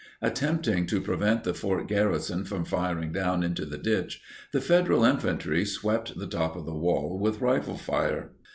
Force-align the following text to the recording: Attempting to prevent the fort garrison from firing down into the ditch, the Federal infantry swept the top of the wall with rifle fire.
Attempting 0.19 0.87
to 0.87 0.99
prevent 0.99 1.43
the 1.43 1.53
fort 1.53 1.87
garrison 1.87 2.43
from 2.43 2.65
firing 2.65 3.11
down 3.11 3.43
into 3.43 3.65
the 3.67 3.77
ditch, 3.77 4.19
the 4.51 4.59
Federal 4.59 5.03
infantry 5.05 5.63
swept 5.63 6.17
the 6.17 6.25
top 6.25 6.55
of 6.55 6.65
the 6.65 6.73
wall 6.73 7.19
with 7.19 7.39
rifle 7.39 7.77
fire. 7.77 8.31